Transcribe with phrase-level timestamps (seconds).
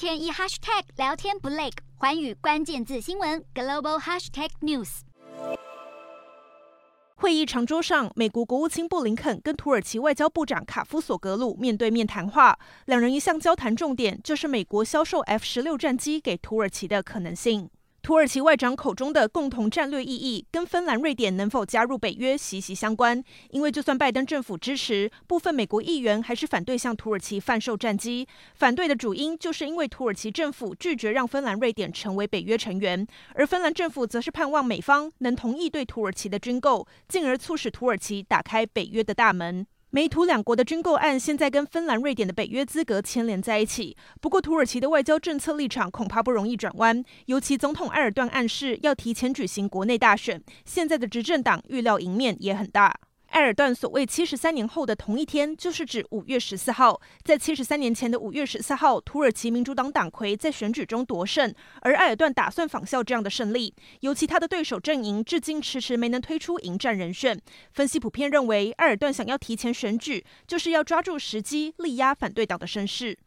[0.00, 5.00] 天一 hashtag 聊天不累，环宇关键字新闻 global hashtag news。
[7.16, 17.68] 会议长桌上，美国国务卿布林肯跟土耳其外交部长卡夫索格鲁面对面谈话，两人一向交谈重点就是美国销售 F 十六战机给土耳其的可能性。
[18.02, 23.22] 土耳其外长口中的共同战略意义，跟芬兰、瑞典能否加入北约息息相关。
[23.50, 28.26] 因为就算拜登政府支持，部分美国议员还是反对向土耳其贩售战机。
[28.54, 39.66] 反对的主因就是因为土耳其政府拒绝让芬兰、瑞典成为北约成员，而芬兰政府则是盼望美方能同意对土耳其的军购，进而促使土耳其打开北约的大门。
[39.92, 43.96] 美土两国的军购案现在跟芬兰、瑞典的北约资格牵连在一起。
[44.20, 52.94] 不过，土耳其的外交政策立场恐怕不容易转弯，尤其总统埃尔段暗示要提前举行国内大选，现在的执政党预料赢面也很大。
[53.30, 57.00] 埃尔段所谓“七十三年后的同一天”，就是指五月十四号。
[57.22, 63.72] 在七十三年前的五月十四号，土耳其民主党党魁在选举中夺胜，而埃尔段打算仿效这样的胜利。
[64.00, 67.40] 尤其他的对手阵营至今迟迟没能推出迎战人选。
[67.70, 73.16] 分析普遍认为，埃尔段想要提前选举，就是要抓住时机力压反对党的声势。